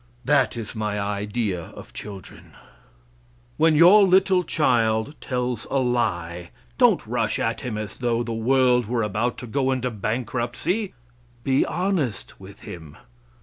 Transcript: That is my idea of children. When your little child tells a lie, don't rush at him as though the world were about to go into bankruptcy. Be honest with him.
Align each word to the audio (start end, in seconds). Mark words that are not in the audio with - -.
That 0.25 0.57
is 0.57 0.73
my 0.73 0.99
idea 0.99 1.61
of 1.61 1.93
children. 1.93 2.53
When 3.57 3.75
your 3.75 4.01
little 4.03 4.43
child 4.43 5.13
tells 5.21 5.65
a 5.65 5.77
lie, 5.77 6.49
don't 6.79 7.05
rush 7.05 7.37
at 7.37 7.61
him 7.61 7.77
as 7.77 7.99
though 7.99 8.23
the 8.23 8.33
world 8.33 8.87
were 8.87 9.03
about 9.03 9.37
to 9.37 9.45
go 9.45 9.69
into 9.71 9.91
bankruptcy. 9.91 10.95
Be 11.43 11.67
honest 11.67 12.39
with 12.39 12.61
him. 12.61 12.97